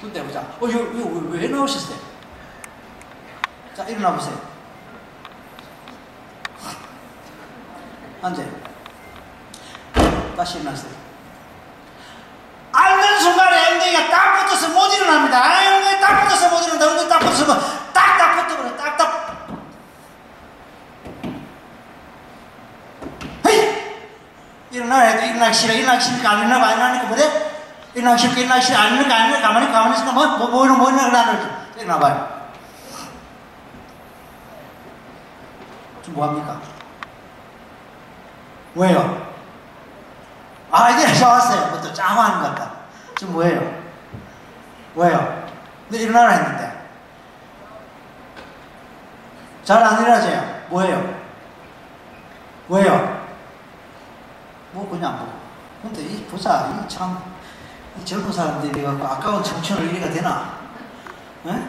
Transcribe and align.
근데 0.00 0.22
보자. 0.22 0.40
어, 0.40 0.68
이거 0.68 0.78
왜, 1.30 1.40
왜 1.40 1.48
나오셨어요? 1.48 1.98
자, 3.74 3.84
일어나 3.84 4.14
보세요. 4.14 4.40
앉아요. 8.22 8.48
다시 10.36 10.58
일어나세요. 10.60 10.92
앉는 12.72 13.20
순간에 13.20 13.72
엉덩이가 13.72 14.10
딱 14.10 14.44
붙어서 14.44 14.68
못 14.68 14.92
일어납니다. 14.94 15.44
아, 15.44 15.76
엉덩이 15.76 16.00
딱 16.00 16.22
붙어서 16.24 16.48
못 16.50 16.62
일어난다. 16.62 16.86
엉덩이 16.90 17.08
딱 17.08 17.18
붙어서 17.20 17.44
뭐 17.46 17.54
딱딱 17.92 18.48
붙어버려. 18.48 18.76
딱딱. 18.76 19.48
헤이! 23.46 23.96
일어나야 24.70 25.16
돼. 25.18 25.28
일어나기 25.30 25.54
싫어. 25.54 25.74
일어나기 25.74 26.04
싫으니까 26.04 26.30
안 26.30 26.38
일어나고 26.38 26.64
안 26.64 26.72
일어나니까 26.76 27.06
뭐래? 27.06 27.47
일어나니까 27.98 28.54
안 28.80 28.94
일어나니까 28.94 29.40
가만히 29.40 29.72
가만히 29.72 29.94
있으니까 29.94 30.12
뭐, 30.12 30.26
뭐, 30.26 30.48
뭐, 30.48 30.66
뭐, 30.66 30.76
뭐, 30.76 30.90
일어나는 30.90 31.50
일어나봐요. 31.76 32.38
지금 36.02 36.14
뭐합니까? 36.14 36.60
왜요? 38.74 39.28
아, 40.70 40.90
이제 40.90 41.12
좋았어요. 41.14 41.70
뭐또 41.70 41.92
짜고 41.92 42.20
하는 42.20 42.42
것 42.42 42.54
같다. 42.54 42.72
지금 43.16 43.32
뭐예요? 43.32 43.82
왜요? 44.94 45.48
근데 45.88 46.02
일어나라 46.04 46.32
했는데. 46.32 46.78
잘 49.64 49.82
안 49.82 50.00
일어나져요. 50.00 50.62
뭐예요? 50.68 51.14
왜요? 52.68 53.26
뭐 54.72 54.88
그냥 54.88 55.18
뭐. 55.18 55.40
근데 55.82 56.02
이 56.02 56.24
보자. 56.26 56.68
이 56.84 56.88
참, 56.88 57.18
이 57.18 57.37
젊은 58.04 58.32
사람들이 58.32 58.82
갖고 58.82 59.04
아까운 59.06 59.42
청춘을 59.42 59.92
이해가 59.92 60.10
되나? 60.10 60.58
에? 61.46 61.68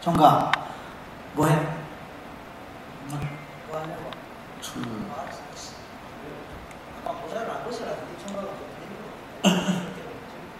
종가, 0.00 0.52
뭐해? 1.34 1.54
뭐? 3.08 3.20
음. 4.76 5.12
아까 7.04 7.12
모자를 7.20 7.50
안 7.50 7.64
벗으라. 7.64 7.92
이 7.92 8.26
총각은 8.26 8.48
좀 8.48 8.66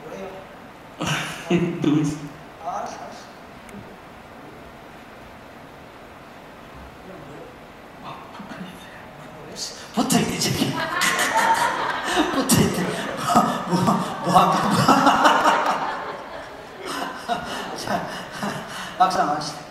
뭐래요? 0.02 0.30
누구 1.80 2.00
있어? 2.00 2.17
아. 2.64 2.84
붙어 9.94 10.19
있대 10.19 10.39
저기. 10.39 10.72
붙어 12.34 12.61
있대. 12.61 12.94
한번 19.20 19.36
하시다. 19.36 19.64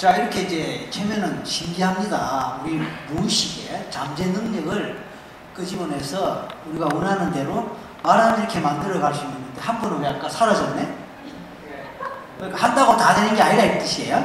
자 0.00 0.16
이렇게 0.16 0.40
이제 0.40 0.88
체면은 0.88 1.44
신기합니다. 1.44 2.58
우리 2.64 2.80
무의식의 3.10 3.88
잠재 3.90 4.24
능력을 4.28 4.98
끄집어내서 5.54 6.48
우리가 6.64 6.88
원하는 6.90 7.30
대로 7.30 7.76
말하는 8.02 8.38
이렇게 8.38 8.60
만들어 8.60 8.98
갈 8.98 9.12
수 9.12 9.24
있는데 9.24 9.60
한 9.60 9.78
번은 9.78 10.00
왜 10.00 10.08
아까 10.08 10.26
사라졌네? 10.26 10.96
그러니까 12.38 12.66
한다고 12.66 12.96
다 12.96 13.14
되는 13.14 13.34
게 13.34 13.42
아니라 13.42 13.62
이 13.62 13.78
뜻이에요. 13.78 14.24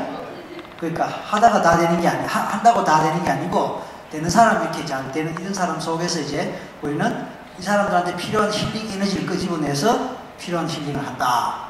그러니까 0.79 1.07
하다가 1.07 1.61
다 1.61 1.77
되는 1.77 1.99
게 1.99 2.07
아니, 2.07 2.25
하, 2.25 2.39
한다고 2.39 2.81
다 2.81 3.03
되는 3.03 3.21
게 3.21 3.31
아니고 3.31 3.83
되는 4.09 4.29
사람 4.29 4.63
이렇게 4.63 4.85
잘 4.85 5.11
되는 5.11 5.37
이런 5.37 5.53
사람 5.53 5.77
속에서 5.77 6.21
이제 6.21 6.57
우리는 6.81 7.27
이 7.59 7.61
사람들한테 7.61 8.15
필요한 8.15 8.49
힐링 8.49 8.93
에너지를 8.93 9.25
끄집어내서 9.25 10.15
필요한 10.39 10.69
힐링을 10.69 11.05
한다. 11.05 11.65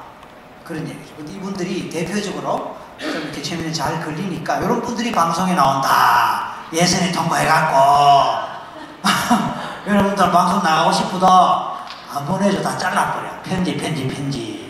그런 0.63 0.87
얘기죠. 0.87 1.15
근데 1.15 1.33
이분들이 1.33 1.89
대표적으로 1.89 2.74
좀 2.99 3.09
이렇게 3.09 3.41
체면이 3.41 3.73
잘 3.73 4.03
걸리니까 4.03 4.57
이런 4.57 4.81
분들이 4.81 5.11
방송에 5.11 5.53
나온다. 5.53 6.53
예선에 6.73 7.11
통과해갖고 7.11 8.55
여러분들 9.87 10.31
방송 10.31 10.63
나가고 10.63 10.91
싶어도 10.91 11.27
안 11.27 12.25
보내줘 12.25 12.61
다 12.61 12.77
잘라버려. 12.77 13.41
편지 13.43 13.77
편지 13.77 14.07
편지. 14.07 14.64